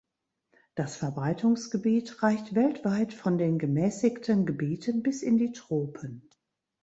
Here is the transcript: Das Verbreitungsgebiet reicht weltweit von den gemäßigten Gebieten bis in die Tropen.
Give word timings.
Das 0.73 0.95
Verbreitungsgebiet 0.97 2.23
reicht 2.23 2.55
weltweit 2.55 3.13
von 3.13 3.37
den 3.37 3.59
gemäßigten 3.59 4.47
Gebieten 4.47 5.03
bis 5.03 5.21
in 5.21 5.37
die 5.37 5.51
Tropen. 5.51 6.27